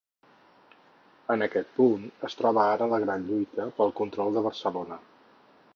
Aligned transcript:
En 1.33 1.45
aquest 1.47 1.69
punt 1.81 2.07
es 2.29 2.39
troba 2.41 2.65
ara 2.77 2.89
la 2.95 3.01
gran 3.05 3.29
lluita 3.29 3.69
pel 3.81 3.95
control 4.03 4.39
de 4.39 4.49
Barcelona. 4.49 4.99